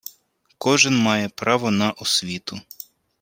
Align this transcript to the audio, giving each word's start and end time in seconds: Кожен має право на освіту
Кожен 0.57 0.97
має 0.97 1.29
право 1.29 1.71
на 1.71 1.91
освіту 1.91 2.61